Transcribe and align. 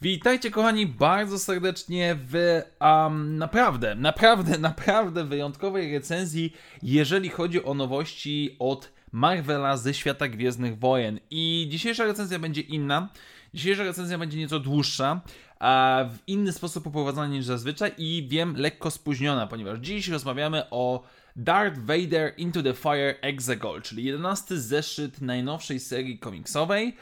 Witajcie 0.00 0.50
kochani 0.50 0.86
bardzo 0.86 1.38
serdecznie 1.38 2.16
w 2.28 2.62
um, 2.80 3.36
naprawdę, 3.38 3.94
naprawdę, 3.94 4.58
naprawdę 4.58 5.24
wyjątkowej 5.24 5.92
recenzji, 5.92 6.52
jeżeli 6.82 7.28
chodzi 7.28 7.64
o 7.64 7.74
nowości 7.74 8.56
od 8.58 8.92
Marvela 9.12 9.76
ze 9.76 9.94
świata 9.94 10.28
Gwiezdnych 10.28 10.78
Wojen. 10.78 11.20
I 11.30 11.68
dzisiejsza 11.70 12.04
recenzja 12.04 12.38
będzie 12.38 12.60
inna. 12.60 13.08
Dzisiejsza 13.54 13.84
recenzja 13.84 14.18
będzie 14.18 14.38
nieco 14.38 14.60
dłuższa, 14.60 15.20
a 15.58 16.04
w 16.12 16.18
inny 16.26 16.52
sposób 16.52 16.84
poprowadzona 16.84 17.26
niż 17.26 17.44
zazwyczaj 17.44 17.92
i 17.98 18.26
wiem, 18.28 18.54
lekko 18.56 18.90
spóźniona, 18.90 19.46
ponieważ 19.46 19.78
dziś 19.78 20.08
rozmawiamy 20.08 20.70
o 20.70 21.02
Darth 21.36 21.78
Vader 21.78 22.34
Into 22.36 22.62
the 22.62 22.74
Fire 22.74 23.14
Exegol, 23.20 23.82
czyli 23.82 24.04
11 24.04 24.60
zeszyt 24.60 25.20
najnowszej 25.20 25.80
serii 25.80 26.18
komiksowej 26.18 26.96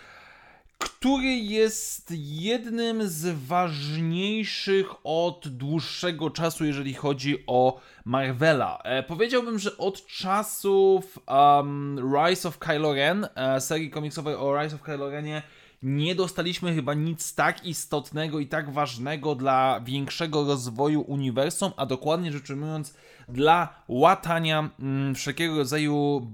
który 0.79 1.27
jest 1.27 2.13
jednym 2.17 3.09
z 3.09 3.47
ważniejszych 3.47 4.87
od 5.05 5.49
dłuższego 5.49 6.31
czasu, 6.31 6.65
jeżeli 6.65 6.95
chodzi 6.95 7.45
o 7.47 7.81
Marvela. 8.05 8.79
E, 8.85 9.03
powiedziałbym, 9.03 9.59
że 9.59 9.79
od 9.79 10.07
czasów 10.07 11.19
um, 11.29 12.15
Rise 12.15 12.49
of 12.49 12.59
Kylo 12.59 12.95
Ren, 12.95 13.29
e, 13.35 13.61
serii 13.61 13.91
komiksowej 13.91 14.35
o 14.35 14.63
Rise 14.63 14.77
of 14.77 14.83
Kylo 14.83 15.11
Renie, 15.11 15.43
nie 15.83 16.15
dostaliśmy 16.15 16.75
chyba 16.75 16.95
nic 16.95 17.35
tak 17.35 17.65
istotnego 17.65 18.41
i 18.41 18.47
tak 18.47 18.71
ważnego 18.71 19.35
dla 19.35 19.81
większego 19.81 20.45
rozwoju 20.45 21.01
uniwersum, 21.01 21.73
a 21.77 21.87
dokładnie 21.87 22.33
rzecz 22.33 22.51
ujmując, 22.51 22.95
dla 23.29 23.83
łatania 23.89 24.71
mm, 24.81 25.15
wszelkiego 25.15 25.57
rodzaju 25.57 26.27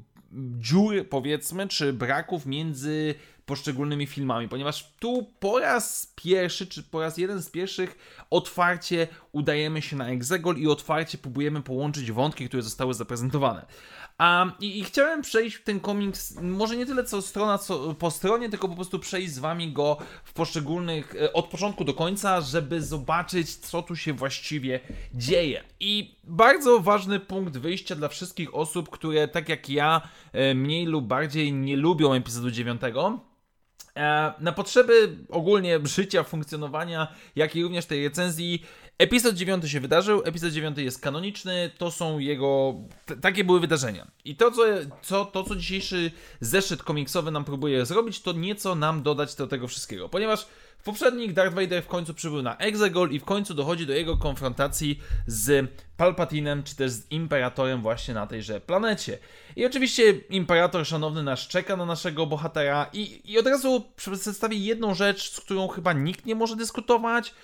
dziur, 0.59 1.09
powiedzmy, 1.09 1.69
czy 1.69 1.93
braków 1.93 2.47
między 2.47 3.15
poszczególnymi 3.47 4.07
filmami, 4.07 4.49
ponieważ 4.49 4.95
tu 5.01 5.27
po 5.41 5.59
raz 5.59 6.13
pierwszy, 6.15 6.67
czy 6.67 6.83
po 6.83 7.01
raz 7.01 7.19
jeden 7.19 7.43
z 7.43 7.51
pierwszych 7.51 7.99
otwarcie 8.31 9.09
udajemy 9.33 9.83
się 9.83 9.97
na 9.97 10.09
Exegol 10.09 10.57
i 10.57 10.69
otwarcie 10.69 11.19
próbujemy 11.19 11.63
połączyć 11.63 12.13
wątki, 12.13 12.49
które 12.49 12.63
zostały 12.63 12.95
zaprezentowane. 12.95 13.67
Um, 14.21 14.53
i, 14.61 14.79
i, 14.79 14.85
chciałem 14.85 15.23
przejść 15.23 15.63
ten 15.65 15.81
komiks, 15.81 16.41
może 16.43 16.77
nie 16.77 16.87
tyle 16.87 17.05
co 17.05 17.23
strona 17.23 17.59
co 17.59 17.95
po 17.95 18.11
stronie, 18.11 18.49
tylko 18.49 18.69
po 18.69 18.75
prostu 18.75 18.99
przejść 18.99 19.33
z 19.33 19.39
wami 19.39 19.73
go 19.73 19.97
w 20.25 20.33
poszczególnych, 20.33 21.15
e, 21.21 21.33
od 21.33 21.47
początku 21.47 21.85
do 21.85 21.95
końca, 21.95 22.41
żeby 22.41 22.83
zobaczyć, 22.83 23.57
co 23.57 23.83
tu 23.83 23.97
się 23.97 24.13
właściwie 24.13 24.81
dzieje. 25.15 25.65
I 25.81 26.17
bardzo 26.25 26.81
ważny 26.81 27.21
punkt 27.21 27.57
wyjścia 27.57 27.95
dla 27.95 28.09
wszystkich 28.09 28.55
osób, 28.55 28.91
które 28.91 29.29
tak 29.29 29.49
jak 29.49 29.69
ja, 29.69 30.09
e, 30.33 30.55
mniej 30.55 30.87
lub 30.87 31.07
bardziej 31.07 31.53
nie 31.53 31.77
lubią 31.77 32.13
epizodu 32.13 32.51
9 32.51 32.81
E, 32.85 33.32
na 34.41 34.53
potrzeby 34.53 35.17
ogólnie 35.29 35.81
życia, 35.85 36.23
funkcjonowania, 36.23 37.15
jak 37.37 37.57
i 37.57 37.63
również 37.63 37.87
tej 37.87 38.05
recenzji, 38.05 38.63
epizod 39.03 39.35
9 39.35 39.71
się 39.71 39.81
wydarzył, 39.81 40.23
epizod 40.25 40.53
9 40.53 40.79
jest 40.79 41.01
kanoniczny, 41.01 41.71
to 41.79 41.91
są 41.91 42.19
jego, 42.19 42.75
takie 43.21 43.45
były 43.45 43.61
wydarzenia. 43.61 44.07
I 44.25 44.37
to 44.37 44.51
co, 44.51 44.63
co, 45.03 45.25
to, 45.25 45.45
co 45.45 45.57
dzisiejszy 45.57 46.11
zeszyt 46.41 46.83
komiksowy 46.83 47.31
nam 47.31 47.45
próbuje 47.45 47.87
zrobić, 47.87 48.21
to 48.21 48.33
nieco 48.33 48.75
nam 48.75 49.03
dodać 49.03 49.35
do 49.35 49.47
tego 49.47 49.69
wszystkiego, 49.69 50.09
ponieważ 50.09 50.47
w 50.79 50.85
poprzednich 50.85 51.33
Darth 51.33 51.55
Vader 51.55 51.83
w 51.83 51.87
końcu 51.87 52.15
przybył 52.15 52.43
na 52.43 52.57
Exegol 52.57 53.11
i 53.11 53.19
w 53.19 53.25
końcu 53.25 53.55
dochodzi 53.55 53.87
do 53.87 53.93
jego 53.93 54.17
konfrontacji 54.17 55.01
z 55.27 55.71
Palpatinem, 55.97 56.63
czy 56.63 56.77
też 56.77 56.91
z 56.91 57.11
Imperatorem 57.11 57.83
właśnie 57.83 58.15
na 58.15 58.27
tejże 58.27 58.61
planecie. 58.61 59.19
I 59.57 59.67
oczywiście 59.67 60.13
Imperator 60.31 60.87
szanowny 60.87 61.23
nasz 61.23 61.49
czeka 61.49 61.77
na 61.77 61.87
naszego 61.87 62.27
bohatera 62.27 62.87
i, 62.93 63.33
i 63.33 63.39
od 63.39 63.47
razu 63.47 63.85
przedstawi 63.97 64.65
jedną 64.65 64.95
rzecz, 64.95 65.33
z 65.33 65.41
którą 65.41 65.69
chyba 65.69 65.93
nikt 65.93 66.27
nie 66.27 66.35
może 66.35 66.57
dyskutować. 66.57 67.35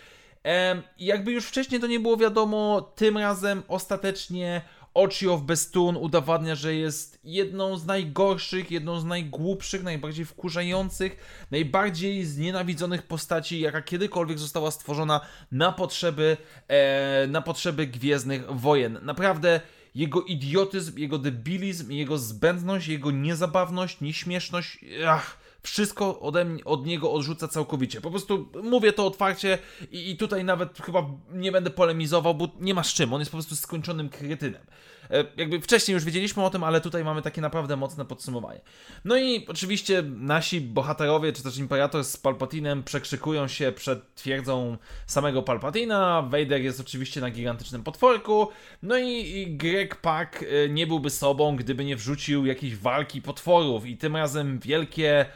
Jakby 0.99 1.33
już 1.33 1.45
wcześniej 1.45 1.81
to 1.81 1.87
nie 1.87 2.01
było 2.01 2.17
wiadomo, 2.17 2.93
tym 2.97 3.19
razem 3.19 3.63
ostatecznie 3.69 4.63
Ochio 4.95 5.37
w 5.37 5.43
Bestun 5.43 5.97
udowadnia, 5.97 6.55
że 6.55 6.75
jest 6.75 7.21
jedną 7.25 7.79
z 7.79 7.87
najgorszych, 7.87 8.71
jedną 8.71 9.01
z 9.01 9.05
najgłupszych, 9.05 9.83
najbardziej 9.83 10.25
wkurzających, 10.25 11.17
najbardziej 11.51 12.25
znienawidzonych 12.25 13.03
postaci, 13.03 13.61
jaka 13.61 13.83
kiedykolwiek 13.83 14.39
została 14.39 14.71
stworzona 14.71 15.21
na 15.53 15.73
potrzeby, 15.73 16.37
e, 16.69 17.27
na 17.27 17.43
potrzeby 17.43 17.87
Gwiezdnych 17.87 18.51
Wojen. 18.51 18.99
Naprawdę 19.03 19.61
jego 19.95 20.23
idiotyzm, 20.23 20.99
jego 20.99 21.19
debilizm, 21.19 21.91
jego 21.91 22.19
zbędność, 22.19 22.89
jego 22.89 23.11
niezabawność, 23.11 24.01
nieśmieszność, 24.01 24.79
ach, 25.07 25.39
wszystko 25.63 26.21
ode 26.21 26.45
mnie, 26.45 26.65
od 26.65 26.87
niego 26.87 27.13
odrzuca 27.13 27.49
całkowicie. 27.49 28.01
Po 28.01 28.11
prostu 28.11 28.49
mówię 28.63 28.93
to 28.93 29.07
otwarcie 29.07 29.59
i, 29.91 30.11
i 30.11 30.17
tutaj 30.17 30.45
nawet 30.45 30.79
chyba 30.79 31.07
nie 31.33 31.53
będę 31.53 31.71
polemizował, 31.71 32.35
bo 32.35 32.49
nie 32.61 32.75
ma 32.75 32.85
z 32.85 32.95
czym. 32.95 33.13
On 33.13 33.21
jest 33.21 33.31
po 33.31 33.37
prostu 33.37 33.57
skończonym 33.57 34.09
krytynem. 34.09 34.63
E, 35.11 35.25
jakby 35.37 35.61
wcześniej 35.61 35.95
już 35.95 36.05
wiedzieliśmy 36.05 36.45
o 36.45 36.51
tym, 36.51 36.65
ale 36.65 36.81
tutaj 36.81 37.05
mamy 37.05 37.23
takie 37.23 37.41
naprawdę 37.41 37.77
mocne 37.77 38.05
podsumowanie. 38.05 38.61
No 39.05 39.17
i 39.17 39.47
oczywiście 39.49 40.03
nasi 40.03 40.61
bohaterowie, 40.61 41.33
czy 41.33 41.43
też 41.43 41.59
Imperator 41.59 42.05
z 42.05 42.17
Palpatinem 42.17 42.83
przekrzykują 42.83 43.49
się 43.49 43.73
przed 43.73 44.15
twierdzą 44.15 44.77
samego 45.07 45.43
Palpatina. 45.43 46.23
Vader 46.23 46.61
jest 46.61 46.81
oczywiście 46.81 47.21
na 47.21 47.31
gigantycznym 47.31 47.83
potworku. 47.83 48.49
No 48.83 48.99
i, 48.99 49.47
Greg 49.57 49.97
Pak 49.97 50.45
e, 50.65 50.69
nie 50.69 50.87
byłby 50.87 51.11
sobą, 51.11 51.57
gdyby 51.57 51.85
nie 51.85 51.97
wrzucił 51.97 52.47
jakiejś 52.47 52.77
walki 52.77 53.23
potworów. 53.23 53.87
I 53.87 53.97
tym 53.97 54.17
razem 54.17 54.59
wielkie 54.59 55.27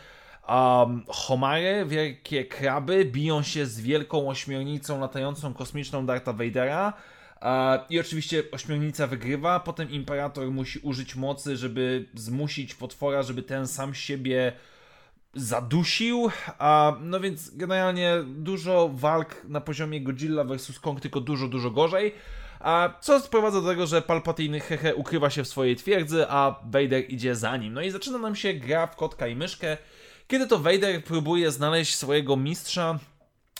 um, 0.49 1.04
homary, 1.09 1.84
wielkie 1.87 2.44
kraby 2.44 3.04
biją 3.04 3.43
się 3.43 3.66
z 3.66 3.81
wielką 3.81 4.28
ośmiornicą 4.28 5.00
latającą 5.00 5.54
kosmiczną 5.54 6.06
Darta 6.06 6.33
Vadera. 6.33 6.93
I 7.88 8.00
oczywiście 8.00 8.42
ośmiornica 8.53 9.06
wygrywa, 9.06 9.60
potem 9.60 9.91
imperator 9.91 10.50
musi 10.50 10.78
użyć 10.78 11.16
mocy, 11.16 11.56
żeby 11.56 12.08
zmusić 12.14 12.75
potwora, 12.75 13.22
żeby 13.22 13.42
ten 13.42 13.66
sam 13.66 13.94
siebie 13.94 14.53
zadusił. 15.34 16.30
A, 16.58 16.97
no 17.00 17.20
więc 17.20 17.56
generalnie 17.56 18.16
dużo 18.26 18.91
walk 18.94 19.44
na 19.44 19.60
poziomie 19.60 20.00
Godzilla 20.00 20.44
vs. 20.44 20.80
Kong, 20.80 21.00
tylko 21.00 21.20
dużo, 21.20 21.48
dużo 21.48 21.70
gorzej. 21.70 22.14
Co 23.00 23.20
sprowadza 23.20 23.60
do 23.60 23.69
tego, 23.69 23.86
że 23.86 24.03
Palpatine 24.03 24.60
hehe 24.60 24.94
ukrywa 24.94 25.30
się 25.30 25.44
w 25.44 25.48
swojej 25.48 25.76
twierdzy, 25.76 26.24
a 26.28 26.60
Vader 26.64 27.04
idzie 27.09 27.34
za 27.34 27.56
nim. 27.56 27.74
No 27.74 27.82
i 27.82 27.91
zaczyna 27.91 28.19
nam 28.19 28.36
się 28.36 28.54
gra 28.54 28.86
w 28.86 28.97
kotka 28.97 29.26
i 29.26 29.36
myszkę, 29.36 29.76
kiedy 30.28 30.47
to 30.47 30.59
Vader 30.59 31.04
próbuje 31.04 31.50
znaleźć 31.50 31.94
swojego 31.94 32.36
mistrza, 32.36 32.98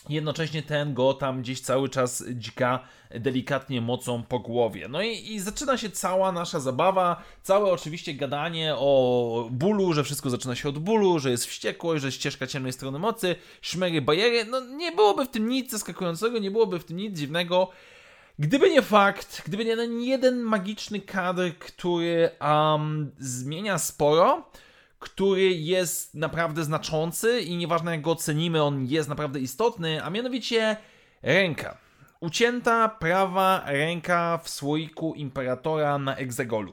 Jednocześnie 0.08 0.62
ten 0.62 0.94
go 0.94 1.14
tam 1.14 1.42
gdzieś 1.42 1.60
cały 1.60 1.88
czas 1.88 2.24
dzika 2.34 2.80
delikatnie 3.10 3.80
mocą 3.80 4.22
po 4.22 4.38
głowie. 4.38 4.88
No 4.88 5.02
i, 5.02 5.32
i, 5.32 5.40
zaczyna 5.40 5.78
się 5.78 5.90
cała 5.90 6.32
nasza 6.32 6.60
zabawa, 6.60 7.22
całe 7.42 7.72
oczywiście 7.72 8.14
gadanie 8.14 8.74
o 8.76 9.48
bólu, 9.50 9.92
że 9.92 10.04
wszystko 10.04 10.30
zaczyna 10.30 10.54
się 10.54 10.68
od 10.68 10.78
bólu, 10.78 11.18
że 11.18 11.30
jest 11.30 11.46
wściekłość, 11.46 12.02
że 12.02 12.12
ścieżka 12.12 12.46
ciemnej 12.46 12.72
strony 12.72 12.98
mocy, 12.98 13.36
szmery, 13.60 14.02
bajery. 14.02 14.44
No 14.44 14.60
nie 14.60 14.92
byłoby 14.92 15.24
w 15.24 15.28
tym 15.28 15.48
nic 15.48 15.70
zaskakującego, 15.70 16.38
nie 16.38 16.50
byłoby 16.50 16.78
w 16.78 16.84
tym 16.84 16.96
nic 16.96 17.19
dziwnego. 17.19 17.69
Gdyby 18.38 18.70
nie 18.70 18.82
fakt, 18.82 19.42
gdyby 19.46 19.64
nie 19.64 19.76
ten 19.76 20.00
jeden 20.00 20.40
magiczny 20.40 21.00
kadr, 21.00 21.58
który 21.58 22.30
um, 22.40 23.10
zmienia 23.19 23.78
sporo, 23.78 24.50
który 25.02 25.42
jest 25.42 26.14
naprawdę 26.14 26.64
znaczący 26.64 27.40
i 27.40 27.56
nieważne 27.56 27.90
jak 27.90 28.00
go 28.00 28.10
ocenimy, 28.10 28.62
on 28.62 28.86
jest 28.86 29.08
naprawdę 29.08 29.40
istotny, 29.40 30.04
a 30.04 30.10
mianowicie 30.10 30.76
ręka. 31.22 31.76
Ucięta 32.20 32.88
prawa 32.88 33.62
ręka 33.66 34.38
w 34.44 34.48
słoiku 34.50 35.14
Imperatora 35.14 35.99
na 35.99 36.16
Exegolu. 36.16 36.72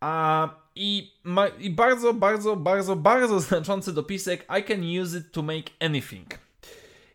A 0.00 0.48
i, 0.74 1.12
ma, 1.24 1.46
i 1.46 1.70
bardzo, 1.70 2.14
bardzo, 2.14 2.56
bardzo, 2.56 2.96
bardzo 2.96 3.40
znaczący 3.48 3.92
dopisek 3.92 4.46
I 4.60 4.62
can 4.62 4.80
use 5.02 5.18
it 5.18 5.32
to 5.32 5.42
make 5.42 5.70
anything. 5.80 6.47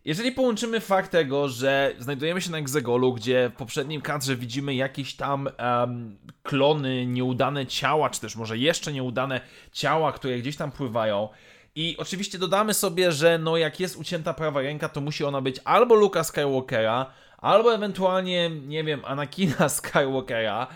Jeżeli 0.05 0.31
połączymy 0.31 0.79
fakt 0.79 1.11
tego, 1.11 1.49
że 1.49 1.95
znajdujemy 1.99 2.41
się 2.41 2.51
na 2.51 2.57
Exegolu, 2.57 3.13
gdzie 3.13 3.51
w 3.53 3.57
poprzednim 3.57 4.01
kadrze 4.01 4.35
widzimy 4.35 4.75
jakieś 4.75 5.15
tam 5.15 5.49
um, 5.59 6.17
klony, 6.43 7.05
nieudane 7.05 7.65
ciała, 7.65 8.09
czy 8.09 8.21
też 8.21 8.35
może 8.35 8.57
jeszcze 8.57 8.93
nieudane 8.93 9.41
ciała, 9.71 10.11
które 10.11 10.39
gdzieś 10.39 10.55
tam 10.55 10.71
pływają, 10.71 11.29
i 11.75 11.95
oczywiście 11.97 12.37
dodamy 12.37 12.73
sobie, 12.73 13.11
że 13.11 13.37
no 13.37 13.57
jak 13.57 13.79
jest 13.79 13.95
ucięta 13.97 14.33
prawa 14.33 14.61
ręka, 14.61 14.89
to 14.89 15.01
musi 15.01 15.23
ona 15.23 15.41
być 15.41 15.59
albo 15.63 15.95
Luka 15.95 16.23
Skywalkera, 16.23 17.13
albo 17.37 17.75
ewentualnie, 17.75 18.49
nie 18.49 18.83
wiem, 18.83 19.01
Anakina 19.05 19.69
Skywalkera, 19.77 20.67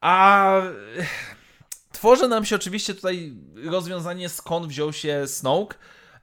a 0.00 0.52
tworzy 1.92 2.28
nam 2.28 2.44
się 2.44 2.56
oczywiście 2.56 2.94
tutaj 2.94 3.32
rozwiązanie 3.64 4.28
skąd 4.28 4.66
wziął 4.66 4.92
się 4.92 5.26
Snoke 5.26 5.76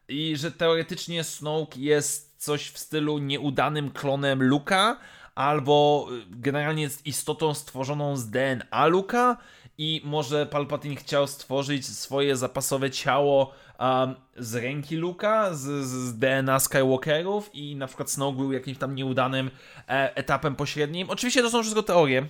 i 0.07 0.37
że 0.37 0.51
teoretycznie 0.51 1.23
Snoke 1.23 1.79
jest 1.79 2.32
coś 2.43 2.69
w 2.69 2.77
stylu 2.77 3.17
nieudanym 3.17 3.91
klonem 3.91 4.43
Luka, 4.43 4.97
albo 5.35 6.07
y, 6.11 6.25
generalnie 6.29 6.83
jest 6.83 7.05
istotą 7.05 7.53
stworzoną 7.53 8.17
z 8.17 8.29
DNA 8.29 8.87
Luka 8.87 9.37
i 9.77 10.01
może 10.03 10.45
Palpatine 10.45 10.95
chciał 10.95 11.27
stworzyć 11.27 11.85
swoje 11.85 12.37
zapasowe 12.37 12.91
ciało 12.91 13.53
um, 13.79 14.15
z 14.37 14.55
ręki 14.55 14.95
Luka, 14.95 15.53
z, 15.53 15.85
z, 15.85 16.17
DNA 16.17 16.59
Skywalkerów 16.59 17.49
i 17.53 17.75
na 17.75 17.87
przykład 17.87 18.11
Snoke 18.11 18.37
był 18.37 18.51
jakimś 18.51 18.77
tam 18.77 18.95
nieudanym 18.95 19.51
e, 19.89 20.15
etapem 20.15 20.55
pośrednim. 20.55 21.09
Oczywiście 21.09 21.41
to 21.41 21.49
są 21.49 21.61
wszystko 21.61 21.83
teorie, 21.83 22.27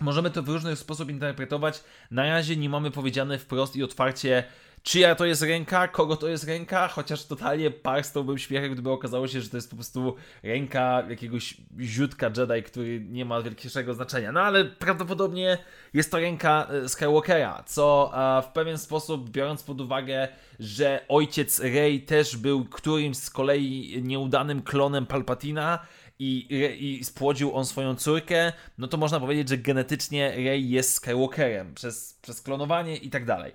Możemy 0.00 0.30
to 0.30 0.42
w 0.42 0.48
różny 0.48 0.76
sposób 0.76 1.10
interpretować. 1.10 1.84
Na 2.10 2.22
razie 2.22 2.56
nie 2.56 2.68
mamy 2.68 2.90
powiedziane 2.90 3.38
wprost 3.38 3.76
i 3.76 3.82
otwarcie, 3.82 4.44
czyja 4.84 5.14
to 5.14 5.24
jest 5.24 5.42
ręka, 5.42 5.88
kogo 5.88 6.16
to 6.16 6.28
jest 6.28 6.44
ręka, 6.44 6.88
chociaż 6.88 7.24
totalnie 7.24 7.70
parstałbym 7.70 8.38
śmiechem, 8.38 8.72
gdyby 8.72 8.90
okazało 8.90 9.28
się, 9.28 9.40
że 9.40 9.48
to 9.48 9.56
jest 9.56 9.70
po 9.70 9.76
prostu 9.76 10.16
ręka 10.42 11.02
jakiegoś 11.08 11.56
ziutka 11.80 12.30
Jedi, 12.36 12.62
który 12.62 13.00
nie 13.00 13.24
ma 13.24 13.42
wielkiego 13.42 13.94
znaczenia. 13.94 14.32
No 14.32 14.40
ale 14.40 14.64
prawdopodobnie 14.64 15.58
jest 15.94 16.10
to 16.10 16.18
ręka 16.18 16.66
e, 16.84 16.88
Skywalkera, 16.88 17.62
co 17.66 18.12
w 18.42 18.52
pewien 18.52 18.78
sposób, 18.78 19.30
biorąc 19.30 19.62
pod 19.62 19.80
uwagę, 19.80 20.28
że 20.60 21.04
ojciec 21.08 21.60
Rey 21.60 22.00
też 22.00 22.36
był 22.36 22.64
którymś 22.64 23.16
z 23.16 23.30
kolei 23.30 24.02
nieudanym 24.02 24.62
klonem 24.62 25.06
Palpatina, 25.06 25.78
i, 26.18 26.46
i 26.80 27.04
spłodził 27.04 27.56
on 27.56 27.66
swoją 27.66 27.94
córkę, 27.94 28.52
no 28.78 28.88
to 28.88 28.96
można 28.96 29.20
powiedzieć, 29.20 29.48
że 29.48 29.58
genetycznie 29.58 30.30
Rey 30.30 30.70
jest 30.70 30.94
Skywalkerem 30.94 31.74
przez, 31.74 32.18
przez 32.22 32.42
klonowanie 32.42 32.96
i 32.96 33.10
tak 33.10 33.24
dalej. 33.24 33.52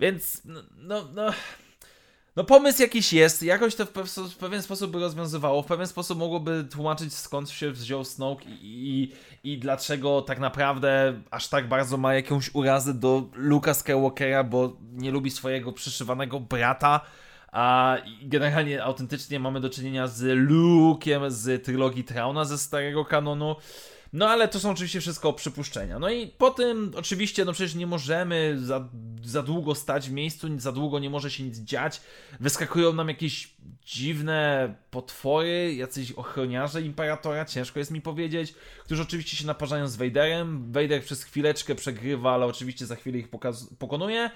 Więc, 0.00 0.42
no, 0.44 0.60
no, 0.78 1.08
no, 1.14 1.30
no 2.36 2.44
pomysł 2.44 2.82
jakiś 2.82 3.12
jest, 3.12 3.42
jakoś 3.42 3.74
to 3.74 3.86
w, 3.86 4.36
pewien 4.40 4.62
sposób 4.62 4.90
by 4.90 5.00
rozwiązywało, 5.00 5.62
w 5.62 5.66
pewien 5.66 5.86
sposób 5.86 6.18
mogłoby 6.18 6.64
tłumaczyć 6.72 7.14
skąd 7.14 7.50
się 7.50 7.70
wziął 7.70 8.04
Snoke 8.04 8.44
i, 8.44 9.12
i, 9.42 9.52
i 9.52 9.58
dlaczego 9.58 10.22
tak 10.22 10.38
naprawdę 10.38 11.20
aż 11.30 11.48
tak 11.48 11.68
bardzo 11.68 11.96
ma 11.96 12.14
jakąś 12.14 12.54
urazę 12.54 12.94
do 12.94 13.22
Luka 13.34 13.74
Skywalkera, 13.74 14.44
bo 14.44 14.76
nie 14.92 15.10
lubi 15.10 15.30
swojego 15.30 15.72
przyszywanego 15.72 16.40
brata, 16.40 17.00
a 17.52 17.96
generalnie 18.22 18.84
autentycznie 18.84 19.40
mamy 19.40 19.60
do 19.60 19.70
czynienia 19.70 20.06
z 20.06 20.22
Luke'em 20.48 21.30
z 21.30 21.64
trylogii 21.64 22.04
Trauna 22.04 22.44
ze 22.44 22.58
starego 22.58 23.04
kanonu. 23.04 23.56
No 24.12 24.28
ale 24.28 24.48
to 24.48 24.60
są 24.60 24.70
oczywiście 24.70 25.00
wszystko 25.00 25.32
przypuszczenia. 25.32 25.98
No 25.98 26.10
i 26.10 26.26
po 26.26 26.50
tym 26.50 26.92
oczywiście, 26.96 27.44
no 27.44 27.52
przecież 27.52 27.74
nie 27.74 27.86
możemy 27.86 28.58
za, 28.62 28.88
za 29.24 29.42
długo 29.42 29.74
stać 29.74 30.08
w 30.08 30.12
miejscu, 30.12 30.48
za 30.56 30.72
długo 30.72 30.98
nie 30.98 31.10
może 31.10 31.30
się 31.30 31.42
nic 31.42 31.58
dziać. 31.58 32.00
Wyskakują 32.40 32.92
nam 32.92 33.08
jakieś 33.08 33.54
dziwne 33.84 34.74
potwory, 34.90 35.74
jacyś 35.74 36.12
ochroniarze 36.12 36.82
Imperatora, 36.82 37.44
ciężko 37.44 37.78
jest 37.78 37.90
mi 37.90 38.00
powiedzieć, 38.00 38.54
którzy 38.84 39.02
oczywiście 39.02 39.36
się 39.36 39.46
naparzają 39.46 39.88
z 39.88 39.96
Vaderem. 39.96 40.72
Vader 40.72 41.02
przez 41.02 41.24
chwileczkę 41.24 41.74
przegrywa, 41.74 42.34
ale 42.34 42.46
oczywiście 42.46 42.86
za 42.86 42.96
chwilę 42.96 43.18
ich 43.18 43.28
pokonuje 43.78 44.30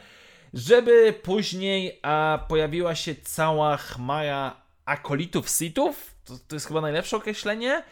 żeby 0.55 1.15
później 1.23 1.99
a, 2.03 2.47
pojawiła 2.49 2.95
się 2.95 3.15
cała 3.15 3.77
chmara 3.77 4.57
akolitów 4.85 5.49
sitów, 5.49 6.15
to, 6.25 6.35
to 6.49 6.57
jest 6.57 6.67
chyba 6.67 6.81
najlepsze 6.81 7.17
określenie, 7.17 7.83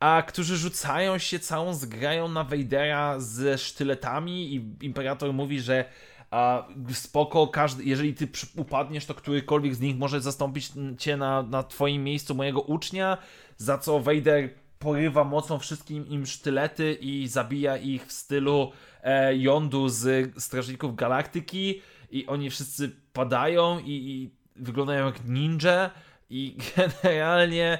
a 0.00 0.22
którzy 0.26 0.56
rzucają 0.56 1.18
się 1.18 1.38
całą 1.38 1.74
zgrają 1.74 2.28
na 2.28 2.44
Vadera 2.44 3.20
ze 3.20 3.58
sztyletami 3.58 4.54
i 4.54 4.84
Imperator 4.86 5.32
mówi, 5.32 5.60
że 5.60 5.84
a, 6.30 6.66
spoko, 6.92 7.46
każdy, 7.46 7.84
jeżeli 7.84 8.14
ty 8.14 8.28
upadniesz, 8.56 9.06
to 9.06 9.14
którykolwiek 9.14 9.74
z 9.74 9.80
nich 9.80 9.98
może 9.98 10.20
zastąpić 10.20 10.72
cię 10.98 11.16
na, 11.16 11.42
na 11.42 11.62
twoim 11.62 12.04
miejscu 12.04 12.34
mojego 12.34 12.60
ucznia, 12.60 13.18
za 13.56 13.78
co 13.78 14.00
Vader 14.00 14.50
porywa 14.78 15.24
mocą 15.24 15.58
wszystkim 15.58 16.08
im 16.08 16.26
sztylety 16.26 16.94
i 17.00 17.28
zabija 17.28 17.76
ich 17.76 18.06
w 18.06 18.12
stylu 18.12 18.72
e, 19.02 19.36
jądu 19.36 19.88
z 19.88 20.32
Strażników 20.42 20.96
Galaktyki. 20.96 21.82
I 22.10 22.26
oni 22.26 22.50
wszyscy 22.50 22.90
padają 23.12 23.78
i, 23.78 23.84
i 23.90 24.30
wyglądają 24.56 25.06
jak 25.06 25.24
ninja 25.24 25.90
i 26.30 26.56
generalnie 27.02 27.78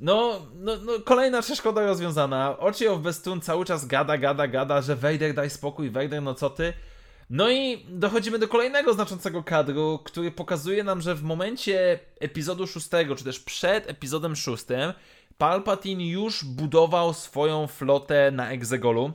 no, 0.00 0.46
no, 0.54 0.76
no, 0.76 0.92
kolejna 1.04 1.42
przeszkoda 1.42 1.86
rozwiązana. 1.86 2.58
Oczy 2.58 2.90
of 2.90 3.00
Bestun 3.00 3.40
cały 3.40 3.64
czas 3.64 3.86
gada, 3.86 4.18
gada, 4.18 4.48
gada, 4.48 4.82
że 4.82 4.96
Vader 4.96 5.34
daj 5.34 5.50
spokój, 5.50 5.90
Vader 5.90 6.22
no 6.22 6.34
co 6.34 6.50
ty? 6.50 6.72
No 7.30 7.50
i 7.50 7.84
dochodzimy 7.88 8.38
do 8.38 8.48
kolejnego 8.48 8.94
znaczącego 8.94 9.42
kadru, 9.42 9.98
który 10.04 10.30
pokazuje 10.30 10.84
nam, 10.84 11.00
że 11.00 11.14
w 11.14 11.22
momencie 11.22 11.98
epizodu 12.20 12.66
szóstego, 12.66 13.16
czy 13.16 13.24
też 13.24 13.40
przed 13.40 13.90
epizodem 13.90 14.36
szóstym, 14.36 14.92
Palpatine 15.38 16.08
już 16.08 16.44
budował 16.44 17.14
swoją 17.14 17.66
flotę 17.66 18.30
na 18.30 18.50
Exegolu 18.50 19.12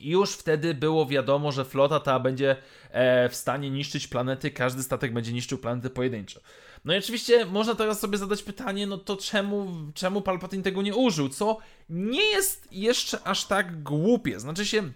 już 0.00 0.32
wtedy 0.32 0.74
było 0.74 1.06
wiadomo, 1.06 1.52
że 1.52 1.64
flota 1.64 2.00
ta 2.00 2.20
będzie 2.20 2.56
e, 2.90 3.28
w 3.28 3.34
stanie 3.34 3.70
niszczyć 3.70 4.08
planety, 4.08 4.50
każdy 4.50 4.82
statek 4.82 5.12
będzie 5.12 5.32
niszczył 5.32 5.58
planety 5.58 5.90
pojedynczo. 5.90 6.40
No 6.86 6.94
i 6.94 6.98
oczywiście 6.98 7.46
można 7.46 7.74
teraz 7.74 8.00
sobie 8.00 8.18
zadać 8.18 8.42
pytanie, 8.42 8.86
no 8.86 8.98
to 8.98 9.16
czemu, 9.16 9.72
czemu 9.94 10.22
Palpatine 10.22 10.62
tego 10.62 10.82
nie 10.82 10.94
użył? 10.94 11.28
Co 11.28 11.58
nie 11.88 12.24
jest 12.24 12.68
jeszcze 12.72 13.22
aż 13.22 13.44
tak 13.44 13.82
głupie. 13.82 14.40
Znaczy 14.40 14.66
się, 14.66 14.90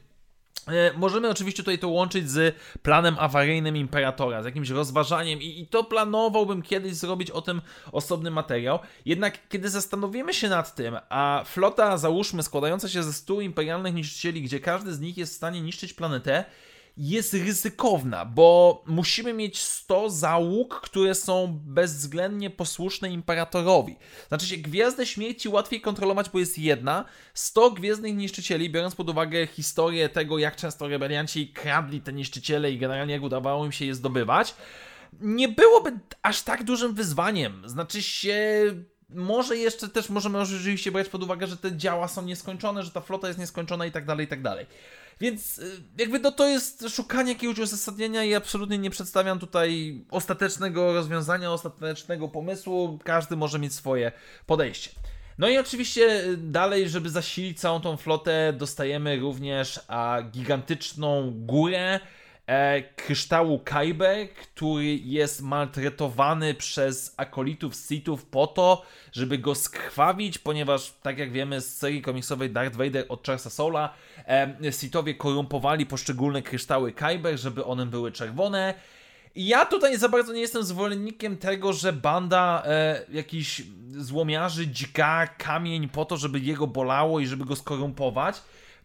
E, 0.68 0.92
możemy 0.96 1.28
oczywiście 1.28 1.62
tutaj 1.62 1.78
to 1.78 1.88
łączyć 1.88 2.30
z 2.30 2.56
planem 2.82 3.16
awaryjnym 3.18 3.76
Imperatora, 3.76 4.42
z 4.42 4.44
jakimś 4.44 4.70
rozważaniem 4.70 5.42
i, 5.42 5.60
i, 5.60 5.66
to 5.66 5.84
planowałbym 5.84 6.62
kiedyś 6.62 6.94
zrobić 6.94 7.30
o 7.30 7.42
tym 7.42 7.60
osobny 7.92 8.30
materiał. 8.30 8.78
Jednak 9.04 9.48
kiedy 9.48 9.70
zastanowimy 9.70 10.34
się 10.34 10.48
nad 10.48 10.74
tym, 10.74 10.96
a 11.08 11.42
flota 11.46 11.98
załóżmy 11.98 12.42
składająca 12.42 12.88
się 12.88 13.02
ze 13.02 13.12
100 13.12 13.40
imperialnych 13.40 13.94
niszczycieli, 13.94 14.42
gdzie 14.42 14.60
każdy 14.60 14.94
z 14.94 15.00
nich 15.00 15.18
jest 15.18 15.32
w 15.32 15.36
stanie 15.36 15.60
niszczyć 15.60 15.92
planetę, 15.92 16.44
jest 17.00 17.34
ryzykowna, 17.34 18.24
bo 18.24 18.82
musimy 18.86 19.32
mieć 19.32 19.58
100 19.58 20.10
załóg, 20.10 20.80
które 20.80 21.14
są 21.14 21.60
bezwzględnie 21.64 22.50
posłuszne 22.50 23.10
imperatorowi. 23.10 23.96
Znaczy 24.28 24.46
się, 24.46 24.56
Gwiazdę 24.56 25.06
Śmierci 25.06 25.48
łatwiej 25.48 25.80
kontrolować, 25.80 26.30
bo 26.30 26.38
jest 26.38 26.58
jedna. 26.58 27.04
100 27.34 27.70
Gwiezdnych 27.70 28.16
Niszczycieli, 28.16 28.70
biorąc 28.70 28.94
pod 28.94 29.10
uwagę 29.10 29.46
historię 29.46 30.08
tego, 30.08 30.38
jak 30.38 30.56
często 30.56 30.88
rebelianci 30.88 31.48
kradli 31.48 32.00
te 32.00 32.12
niszczyciele 32.12 32.72
i 32.72 32.78
generalnie 32.78 33.14
jak 33.14 33.22
udawało 33.22 33.64
im 33.64 33.72
się 33.72 33.84
je 33.84 33.94
zdobywać, 33.94 34.54
nie 35.20 35.48
byłoby 35.48 35.98
aż 36.22 36.42
tak 36.42 36.64
dużym 36.64 36.94
wyzwaniem. 36.94 37.62
Znaczy 37.68 38.02
się 38.02 38.64
może 39.14 39.56
jeszcze 39.56 39.88
też 39.88 40.10
możemy 40.10 40.40
oczywiście 40.40 40.92
brać 40.92 41.08
pod 41.08 41.22
uwagę, 41.22 41.46
że 41.46 41.56
te 41.56 41.76
działa 41.76 42.08
są 42.08 42.22
nieskończone, 42.22 42.82
że 42.82 42.90
ta 42.90 43.00
flota 43.00 43.28
jest 43.28 43.40
nieskończona 43.40 43.86
i 43.86 43.92
tak 43.92 44.06
dalej, 44.06 44.26
i 44.26 44.28
tak 44.28 44.42
dalej. 44.42 44.66
Więc 45.20 45.58
y, 45.58 45.82
jakby 45.98 46.18
no 46.18 46.32
to 46.32 46.48
jest 46.48 46.84
szukanie 46.88 47.32
jakiegoś 47.32 47.58
uzasadnienia 47.58 48.24
i 48.24 48.34
absolutnie 48.34 48.78
nie 48.78 48.90
przedstawiam 48.90 49.38
tutaj 49.38 50.00
ostatecznego 50.10 50.92
rozwiązania, 50.92 51.52
ostatecznego 51.52 52.28
pomysłu. 52.28 52.98
Każdy 53.04 53.36
może 53.36 53.58
mieć 53.58 53.74
swoje 53.74 54.12
podejście. 54.46 54.90
No 55.38 55.48
i 55.48 55.58
oczywiście 55.58 56.24
y, 56.24 56.36
dalej, 56.36 56.88
żeby 56.88 57.10
zasilić 57.10 57.60
całą 57.60 57.80
tą 57.80 57.96
flotę, 57.96 58.52
dostajemy 58.52 59.20
również 59.20 59.80
a, 59.88 60.22
gigantyczną 60.22 61.32
górę, 61.36 62.00
kryształu 62.96 63.58
Kyber, 63.58 64.28
który 64.34 64.96
jest 64.96 65.42
maltretowany 65.42 66.54
przez 66.54 67.14
akolitów 67.16 67.74
Sithów 67.76 68.26
po 68.26 68.46
to, 68.46 68.82
żeby 69.12 69.38
go 69.38 69.54
skrwawić, 69.54 70.38
ponieważ 70.38 70.94
tak 71.02 71.18
jak 71.18 71.32
wiemy 71.32 71.60
z 71.60 71.76
serii 71.76 72.02
komiksowej 72.02 72.50
Darth 72.50 72.76
Vader 72.76 73.04
od 73.08 73.26
Charlesa 73.26 73.50
Soula, 73.50 73.94
e, 74.26 74.72
Sithowie 74.72 75.14
korumpowali 75.14 75.86
poszczególne 75.86 76.42
kryształy 76.42 76.92
Kyber, 76.92 77.38
żeby 77.38 77.64
one 77.64 77.86
były 77.86 78.12
czerwone. 78.12 78.74
Ja 79.36 79.66
tutaj 79.66 79.98
za 79.98 80.08
bardzo 80.08 80.32
nie 80.32 80.40
jestem 80.40 80.62
zwolennikiem 80.62 81.36
tego, 81.36 81.72
że 81.72 81.92
banda 81.92 82.62
e, 82.66 83.00
jakichś 83.12 83.62
złomiarzy 83.90 84.66
dźga 84.66 85.26
kamień 85.26 85.88
po 85.88 86.04
to, 86.04 86.16
żeby 86.16 86.40
jego 86.40 86.66
bolało 86.66 87.20
i 87.20 87.26
żeby 87.26 87.44
go 87.44 87.56
skorumpować 87.56 88.42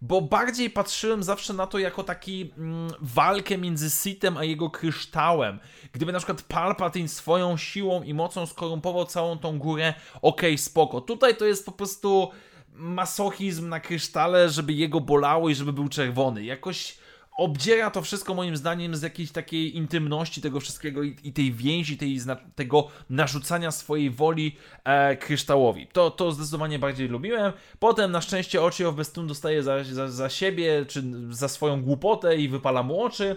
bo 0.07 0.21
bardziej 0.21 0.69
patrzyłem 0.69 1.24
zawsze 1.24 1.53
na 1.53 1.67
to 1.67 1.79
jako 1.79 2.03
taki 2.03 2.53
mm, 2.57 2.89
walkę 3.01 3.57
między 3.57 3.89
Sithem 3.89 4.38
a 4.38 4.43
jego 4.43 4.69
kryształem. 4.69 5.59
Gdyby 5.91 6.12
na 6.12 6.19
przykład 6.19 6.41
Palpatine 6.41 7.07
swoją 7.07 7.57
siłą 7.57 8.03
i 8.03 8.13
mocą 8.13 8.45
skorumpował 8.45 9.05
całą 9.05 9.38
tą 9.38 9.59
górę, 9.59 9.93
okej, 10.21 10.50
okay, 10.50 10.57
spoko. 10.57 11.01
Tutaj 11.01 11.38
to 11.38 11.45
jest 11.45 11.65
po 11.65 11.71
prostu 11.71 12.31
masochizm 12.74 13.69
na 13.69 13.79
krysztale, 13.79 14.50
żeby 14.50 14.74
jego 14.74 15.01
bolało 15.01 15.50
i 15.50 15.55
żeby 15.55 15.74
był 15.74 15.89
czerwony. 15.89 16.43
Jakoś 16.43 16.97
obdziera 17.36 17.92
to 17.92 18.01
wszystko 18.01 18.34
moim 18.34 18.58
zdaniem 18.58 18.96
z 18.96 19.01
jakiejś 19.01 19.32
takiej 19.32 19.77
intymności 19.77 20.42
tego 20.42 20.60
wszystkiego 20.60 21.04
i, 21.04 21.15
i 21.24 21.34
tej 21.34 21.54
więzi, 21.54 21.98
tej, 21.98 22.18
tego 22.56 22.88
narzucania 23.10 23.72
swojej 23.72 24.10
woli 24.10 24.56
e, 24.84 25.18
kryształowi. 25.18 25.88
To, 25.88 26.12
to 26.12 26.32
zdecydowanie 26.32 26.80
bardziej 26.80 27.08
lubiłem. 27.08 27.54
Potem 27.80 28.12
na 28.12 28.22
szczęście 28.22 28.62
oczy 28.62 28.88
of 28.88 28.96
Bestun 28.96 29.27
dostaje 29.27 29.63
za, 29.63 29.84
za, 29.84 30.12
za 30.12 30.30
siebie, 30.30 30.86
czy 30.88 31.04
za 31.30 31.48
swoją 31.48 31.82
głupotę 31.82 32.38
i 32.38 32.50
wypala 32.50 32.84
mu 32.84 33.04
oczy. 33.04 33.36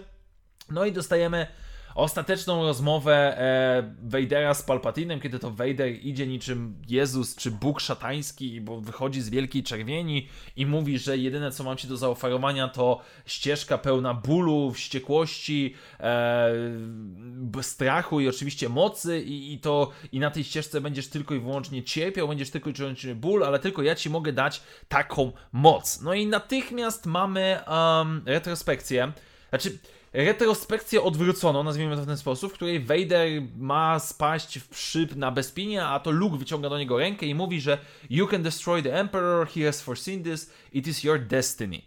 No 0.71 0.85
i 0.85 0.91
dostajemy 0.91 1.47
ostateczną 1.95 2.63
rozmowę 2.63 3.37
e, 3.37 3.95
Vadera 4.03 4.53
z 4.53 4.63
Palpatinem, 4.63 5.19
kiedy 5.19 5.39
to 5.39 5.51
Vader 5.51 5.89
idzie 6.01 6.27
niczym 6.27 6.75
Jezus 6.89 7.35
czy 7.35 7.51
Bóg 7.51 7.79
szatański, 7.79 8.61
bo 8.61 8.81
wychodzi 8.81 9.21
z 9.21 9.29
wielkiej 9.29 9.63
czerwieni 9.63 10.27
i 10.55 10.65
mówi, 10.65 10.99
że 10.99 11.17
jedyne 11.17 11.51
co 11.51 11.63
mam 11.63 11.77
ci 11.77 11.87
do 11.87 11.97
zaoferowania 11.97 12.67
to 12.67 13.01
ścieżka 13.25 13.77
pełna 13.77 14.13
bólu, 14.13 14.71
wściekłości, 14.71 15.75
e, 15.99 16.53
strachu 17.61 18.19
i 18.19 18.27
oczywiście 18.27 18.69
mocy 18.69 19.21
i, 19.21 19.53
i 19.53 19.59
to 19.59 19.91
i 20.11 20.19
na 20.19 20.31
tej 20.31 20.43
ścieżce 20.43 20.81
będziesz 20.81 21.07
tylko 21.07 21.35
i 21.35 21.39
wyłącznie 21.39 21.83
cierpiał, 21.83 22.27
będziesz 22.27 22.49
tylko 22.49 22.69
i 22.69 22.73
wyłącznie 22.73 23.15
ból, 23.15 23.43
ale 23.43 23.59
tylko 23.59 23.83
ja 23.83 23.95
ci 23.95 24.09
mogę 24.09 24.33
dać 24.33 24.61
taką 24.87 25.31
moc. 25.51 26.01
No 26.01 26.13
i 26.13 26.27
natychmiast 26.27 27.05
mamy 27.05 27.59
um, 27.67 28.21
retrospekcję, 28.25 29.11
znaczy 29.49 29.79
retrospekcję 30.13 31.01
odwróconą, 31.01 31.63
nazwijmy 31.63 31.95
to 31.95 32.01
w 32.01 32.05
ten 32.05 32.17
sposób, 32.17 32.51
w 32.51 32.55
której 32.55 32.79
Vader 32.79 33.27
ma 33.57 33.99
spaść 33.99 34.59
w 34.59 34.67
przyp 34.67 35.15
na 35.15 35.31
Bespinie, 35.31 35.85
a 35.85 35.99
to 35.99 36.11
Luke 36.11 36.37
wyciąga 36.37 36.69
do 36.69 36.79
niego 36.79 36.97
rękę 36.97 37.25
i 37.25 37.35
mówi, 37.35 37.61
że 37.61 37.77
You 38.09 38.27
can 38.27 38.43
destroy 38.43 38.83
the 38.83 38.99
Emperor, 38.99 39.47
he 39.47 39.65
has 39.65 39.81
foreseen 39.81 40.23
this, 40.23 40.53
it 40.73 40.87
is 40.87 41.03
your 41.03 41.19
destiny. 41.19 41.81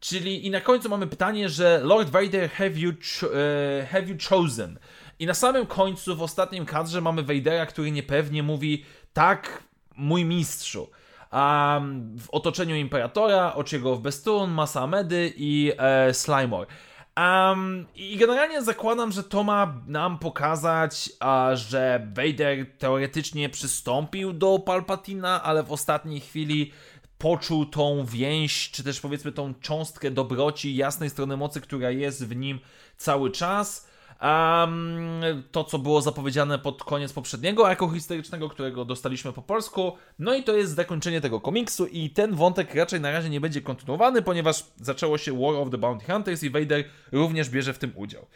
Czyli 0.00 0.46
i 0.46 0.50
na 0.50 0.60
końcu 0.60 0.88
mamy 0.88 1.06
pytanie, 1.06 1.48
że 1.48 1.80
Lord 1.84 2.10
Vader, 2.10 2.50
have 2.50 2.70
you, 2.70 2.90
uh, 2.90 3.88
have 3.90 4.02
you 4.02 4.16
chosen? 4.28 4.78
I 5.18 5.26
na 5.26 5.34
samym 5.34 5.66
końcu, 5.66 6.16
w 6.16 6.22
ostatnim 6.22 6.66
kadrze 6.66 7.00
mamy 7.00 7.22
Vadera, 7.22 7.66
który 7.66 7.90
niepewnie 7.90 8.42
mówi 8.42 8.84
tak, 9.12 9.64
mój 9.96 10.24
mistrzu. 10.24 10.90
Um, 11.32 12.18
w 12.18 12.30
otoczeniu 12.30 12.76
Imperatora, 12.76 13.54
Ociego 13.54 13.96
w 13.96 14.00
Bestun, 14.00 14.50
Masa 14.50 14.82
Amedy 14.82 15.32
i 15.36 15.72
e, 15.78 16.14
Slimore. 16.14 16.66
Um, 17.16 17.86
I 17.94 18.16
generalnie 18.16 18.62
zakładam, 18.62 19.12
że 19.12 19.24
to 19.24 19.44
ma 19.44 19.80
nam 19.86 20.18
pokazać, 20.18 21.10
że 21.54 22.08
Vader 22.14 22.66
teoretycznie 22.78 23.48
przystąpił 23.48 24.32
do 24.32 24.58
Palpatina, 24.58 25.42
ale 25.42 25.62
w 25.62 25.72
ostatniej 25.72 26.20
chwili 26.20 26.72
poczuł 27.18 27.66
tą 27.66 28.04
więź, 28.06 28.70
czy 28.70 28.84
też 28.84 29.00
powiedzmy 29.00 29.32
tą 29.32 29.54
cząstkę 29.54 30.10
dobroci, 30.10 30.76
jasnej 30.76 31.10
strony 31.10 31.36
mocy, 31.36 31.60
która 31.60 31.90
jest 31.90 32.26
w 32.26 32.36
nim 32.36 32.60
cały 32.96 33.30
czas. 33.30 33.88
Um, 34.22 35.20
to, 35.52 35.64
co 35.64 35.78
było 35.78 36.00
zapowiedziane 36.00 36.58
pod 36.58 36.84
koniec 36.84 37.12
poprzedniego 37.12 37.68
arku 37.68 37.90
historycznego, 37.90 38.48
którego 38.48 38.84
dostaliśmy 38.84 39.32
po 39.32 39.42
polsku. 39.42 39.92
No 40.18 40.34
i 40.34 40.42
to 40.42 40.56
jest 40.56 40.74
zakończenie 40.74 41.20
tego 41.20 41.40
komiksu 41.40 41.86
i 41.86 42.10
ten 42.10 42.34
wątek 42.34 42.74
raczej 42.74 43.00
na 43.00 43.10
razie 43.10 43.30
nie 43.30 43.40
będzie 43.40 43.60
kontynuowany, 43.60 44.22
ponieważ 44.22 44.64
zaczęło 44.76 45.18
się 45.18 45.40
War 45.40 45.54
of 45.54 45.70
the 45.70 45.78
Bounty 45.78 46.12
Hunters 46.12 46.42
i 46.42 46.50
Vader 46.50 46.84
również 47.12 47.50
bierze 47.50 47.72
w 47.72 47.78
tym 47.78 47.92
udział. 47.96 48.26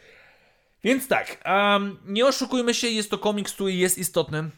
Więc 0.83 1.07
tak, 1.07 1.43
um, 1.45 1.97
nie 2.05 2.25
oszukujmy 2.25 2.73
się, 2.73 2.87
jest 2.87 3.11
to 3.11 3.17
komiks, 3.17 3.53
który 3.53 3.73
jest 3.73 3.97
istotny, 3.97 4.49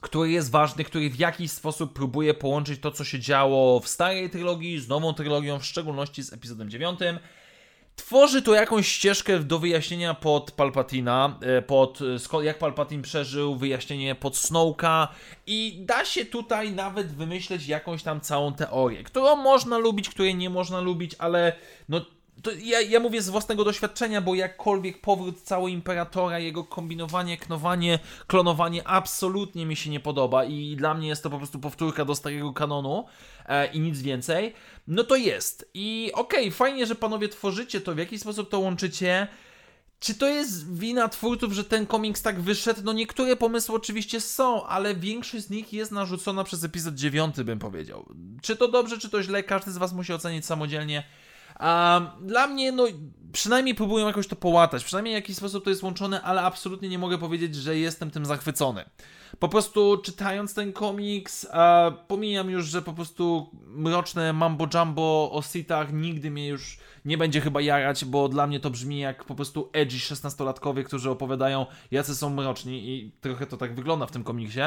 który 0.00 0.30
jest 0.30 0.50
ważny, 0.50 0.84
który 0.84 1.10
w 1.10 1.18
jakiś 1.18 1.50
sposób 1.50 1.92
próbuje 1.92 2.34
połączyć 2.34 2.80
to, 2.80 2.90
co 2.90 3.04
się 3.04 3.18
działo 3.18 3.80
w 3.80 3.88
starej 3.88 4.30
trylogii 4.30 4.80
z 4.80 4.88
nową 4.88 5.14
trylogią, 5.14 5.58
w 5.58 5.66
szczególności 5.66 6.22
z 6.22 6.32
epizodem 6.32 6.70
9. 6.70 7.00
Tworzy 8.00 8.42
to 8.42 8.54
jakąś 8.54 8.88
ścieżkę 8.88 9.38
do 9.38 9.58
wyjaśnienia 9.58 10.14
pod 10.14 10.50
Palpatina, 10.50 11.38
e, 11.42 11.62
pod 11.62 11.98
jak 12.42 12.58
Palpatine 12.58 13.02
przeżył, 13.02 13.56
wyjaśnienie 13.56 14.14
pod 14.14 14.36
Snowka 14.36 15.08
i 15.46 15.82
da 15.86 16.04
się 16.04 16.24
tutaj 16.24 16.72
nawet 16.72 17.14
wymyśleć 17.14 17.66
jakąś 17.66 18.02
tam 18.02 18.20
całą 18.20 18.52
teorię, 18.52 19.04
którą 19.04 19.36
można 19.36 19.78
lubić, 19.78 20.08
której 20.08 20.34
nie 20.34 20.50
można 20.50 20.80
lubić, 20.80 21.14
ale 21.18 21.52
no 21.88 22.00
to 22.42 22.50
ja, 22.62 22.80
ja 22.80 23.00
mówię 23.00 23.22
z 23.22 23.28
własnego 23.28 23.64
doświadczenia, 23.64 24.20
bo 24.20 24.34
jakkolwiek 24.34 25.00
powrót 25.00 25.42
całego 25.42 25.68
Imperatora, 25.68 26.38
jego 26.38 26.64
kombinowanie, 26.64 27.36
knowanie, 27.36 27.98
klonowanie 28.26 28.88
absolutnie 28.88 29.66
mi 29.66 29.76
się 29.76 29.90
nie 29.90 30.00
podoba 30.00 30.44
i 30.44 30.76
dla 30.76 30.94
mnie 30.94 31.08
jest 31.08 31.22
to 31.22 31.30
po 31.30 31.38
prostu 31.38 31.58
powtórka 31.58 32.04
do 32.04 32.14
starego 32.14 32.52
kanonu 32.52 33.06
e, 33.46 33.72
i 33.72 33.80
nic 33.80 34.02
więcej, 34.02 34.54
no 34.86 35.04
to 35.04 35.16
jest. 35.16 35.70
I 35.74 36.10
okej, 36.14 36.40
okay, 36.40 36.50
fajnie, 36.50 36.86
że 36.86 36.94
panowie 36.94 37.28
tworzycie 37.28 37.80
to, 37.80 37.94
w 37.94 37.98
jaki 37.98 38.18
sposób 38.18 38.50
to 38.50 38.60
łączycie. 38.60 39.28
Czy 40.00 40.14
to 40.14 40.28
jest 40.28 40.74
wina 40.74 41.08
twórców, 41.08 41.52
że 41.52 41.64
ten 41.64 41.86
komiks 41.86 42.22
tak 42.22 42.40
wyszedł? 42.40 42.80
No 42.84 42.92
niektóre 42.92 43.36
pomysły 43.36 43.74
oczywiście 43.74 44.20
są, 44.20 44.66
ale 44.66 44.94
większość 44.94 45.44
z 45.44 45.50
nich 45.50 45.72
jest 45.72 45.92
narzucona 45.92 46.44
przez 46.44 46.64
epizod 46.64 46.94
9, 46.94 47.36
bym 47.36 47.58
powiedział. 47.58 48.08
Czy 48.42 48.56
to 48.56 48.68
dobrze, 48.68 48.98
czy 48.98 49.10
to 49.10 49.22
źle, 49.22 49.42
każdy 49.42 49.70
z 49.70 49.78
was 49.78 49.92
musi 49.92 50.12
ocenić 50.12 50.46
samodzielnie. 50.46 51.04
A 51.60 52.00
dla 52.20 52.46
mnie, 52.46 52.72
no, 52.72 52.86
przynajmniej 53.32 53.74
próbują 53.74 54.06
jakoś 54.06 54.26
to 54.26 54.36
połatać, 54.36 54.84
przynajmniej 54.84 55.14
w 55.14 55.20
jakiś 55.22 55.36
sposób 55.36 55.64
to 55.64 55.70
jest 55.70 55.82
łączone, 55.82 56.22
ale 56.22 56.42
absolutnie 56.42 56.88
nie 56.88 56.98
mogę 56.98 57.18
powiedzieć, 57.18 57.54
że 57.54 57.78
jestem 57.78 58.10
tym 58.10 58.26
zachwycony. 58.26 58.84
Po 59.38 59.48
prostu 59.48 59.98
czytając 60.04 60.54
ten 60.54 60.72
komiks, 60.72 61.46
a 61.52 61.92
pomijam 62.08 62.50
już, 62.50 62.66
że 62.66 62.82
po 62.82 62.92
prostu 62.92 63.50
mroczne 63.66 64.32
mambo 64.32 64.66
jumbo 64.74 65.30
o 65.32 65.42
sitach 65.42 65.92
nigdy 65.92 66.30
mnie 66.30 66.48
już 66.48 66.78
nie 67.04 67.18
będzie 67.18 67.40
chyba 67.40 67.60
jarać, 67.60 68.04
bo 68.04 68.28
dla 68.28 68.46
mnie 68.46 68.60
to 68.60 68.70
brzmi 68.70 68.98
jak 68.98 69.24
po 69.24 69.34
prostu 69.34 69.70
edgy 69.72 69.98
16-latkowie, 69.98 70.84
którzy 70.84 71.10
opowiadają, 71.10 71.66
jacy 71.90 72.14
są 72.14 72.30
mroczni 72.30 72.88
i 72.88 73.12
trochę 73.20 73.46
to 73.46 73.56
tak 73.56 73.74
wygląda 73.74 74.06
w 74.06 74.10
tym 74.10 74.24
komiksie. 74.24 74.60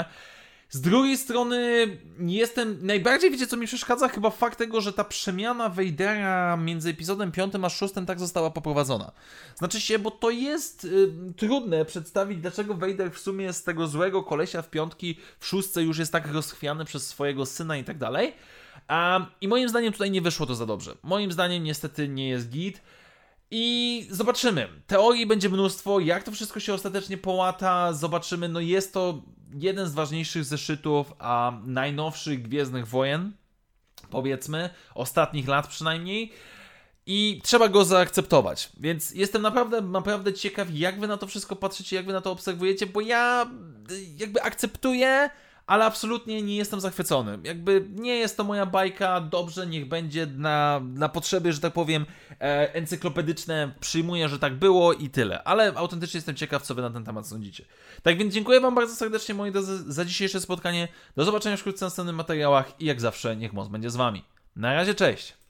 Z 0.73 0.81
drugiej 0.81 1.17
strony 1.17 1.87
jestem, 2.19 2.79
najbardziej 2.81 3.31
wiecie 3.31 3.47
co 3.47 3.57
mi 3.57 3.67
przeszkadza? 3.67 4.07
Chyba 4.07 4.29
fakt 4.29 4.57
tego, 4.57 4.81
że 4.81 4.93
ta 4.93 5.03
przemiana 5.03 5.69
Vadera 5.69 6.57
między 6.57 6.89
epizodem 6.89 7.31
5 7.31 7.53
a 7.63 7.69
6 7.69 7.93
tak 8.07 8.19
została 8.19 8.51
poprowadzona. 8.51 9.11
Znaczy 9.55 9.81
się, 9.81 9.99
bo 9.99 10.11
to 10.11 10.29
jest 10.29 10.85
y, 10.85 11.11
trudne 11.37 11.85
przedstawić, 11.85 12.39
dlaczego 12.39 12.73
Vader 12.73 13.11
w 13.11 13.19
sumie 13.19 13.53
z 13.53 13.63
tego 13.63 13.87
złego 13.87 14.23
kolesia 14.23 14.61
w 14.61 14.69
piątki, 14.69 15.17
w 15.39 15.47
szóstce 15.47 15.83
już 15.83 15.97
jest 15.97 16.11
tak 16.11 16.31
rozchwiany 16.31 16.85
przez 16.85 17.07
swojego 17.07 17.45
syna 17.45 17.77
i 17.77 17.83
tak 17.83 17.97
dalej. 17.97 18.33
I 19.41 19.47
moim 19.47 19.69
zdaniem 19.69 19.93
tutaj 19.93 20.11
nie 20.11 20.21
wyszło 20.21 20.45
to 20.45 20.55
za 20.55 20.65
dobrze. 20.65 20.95
Moim 21.03 21.31
zdaniem 21.31 21.63
niestety 21.63 22.07
nie 22.07 22.29
jest 22.29 22.49
git. 22.49 22.81
I 23.55 24.07
zobaczymy. 24.09 24.67
Teorii 24.87 25.25
będzie 25.25 25.49
mnóstwo, 25.49 25.99
jak 25.99 26.23
to 26.23 26.31
wszystko 26.31 26.59
się 26.59 26.73
ostatecznie 26.73 27.17
połata, 27.17 27.93
zobaczymy. 27.93 28.49
No 28.49 28.59
jest 28.59 28.93
to 28.93 29.21
jeden 29.53 29.89
z 29.89 29.93
ważniejszych 29.93 30.45
zeszytów 30.45 31.13
a 31.19 31.59
najnowszych 31.65 32.41
Gwiezdnych 32.41 32.87
Wojen, 32.87 33.31
powiedzmy, 34.09 34.69
ostatnich 34.95 35.47
lat 35.47 35.67
przynajmniej. 35.67 36.33
I 37.05 37.41
trzeba 37.43 37.69
go 37.69 37.85
zaakceptować. 37.85 38.69
Więc 38.79 39.11
jestem 39.11 39.41
naprawdę, 39.41 39.81
naprawdę 39.81 40.33
ciekaw, 40.33 40.67
jak 40.71 40.99
wy 40.99 41.07
na 41.07 41.17
to 41.17 41.27
wszystko 41.27 41.55
patrzycie, 41.55 41.95
jak 41.95 42.05
wy 42.05 42.13
na 42.13 42.21
to 42.21 42.31
obserwujecie, 42.31 42.85
bo 42.85 43.01
ja 43.01 43.51
jakby 44.17 44.41
akceptuję 44.41 45.29
ale 45.67 45.85
absolutnie 45.85 46.41
nie 46.41 46.55
jestem 46.55 46.79
zachwycony. 46.79 47.39
Jakby 47.43 47.87
nie 47.95 48.15
jest 48.15 48.37
to 48.37 48.43
moja 48.43 48.65
bajka, 48.65 49.21
dobrze, 49.21 49.67
niech 49.67 49.87
będzie 49.87 50.25
na, 50.25 50.81
na 50.83 51.09
potrzeby, 51.09 51.53
że 51.53 51.59
tak 51.59 51.73
powiem, 51.73 52.05
e, 52.41 52.73
encyklopedyczne, 52.73 53.73
przyjmuję, 53.79 54.29
że 54.29 54.39
tak 54.39 54.55
było 54.55 54.93
i 54.93 55.09
tyle. 55.09 55.43
Ale 55.43 55.73
autentycznie 55.75 56.17
jestem 56.17 56.35
ciekaw, 56.35 56.61
co 56.61 56.75
wy 56.75 56.81
na 56.81 56.89
ten 56.89 57.03
temat 57.03 57.27
sądzicie. 57.27 57.65
Tak 58.03 58.17
więc 58.17 58.33
dziękuję 58.33 58.61
wam 58.61 58.75
bardzo 58.75 58.95
serdecznie, 58.95 59.35
moi 59.35 59.51
drodzy, 59.51 59.93
za 59.93 60.05
dzisiejsze 60.05 60.41
spotkanie. 60.41 60.87
Do 61.15 61.25
zobaczenia 61.25 61.57
wkrótce 61.57 61.85
na 61.85 61.87
następnych 61.87 62.15
materiałach 62.15 62.81
i 62.81 62.85
jak 62.85 63.01
zawsze, 63.01 63.35
niech 63.35 63.53
moc 63.53 63.67
będzie 63.67 63.89
z 63.89 63.95
wami. 63.95 64.23
Na 64.55 64.73
razie, 64.73 64.95
cześć! 64.95 65.42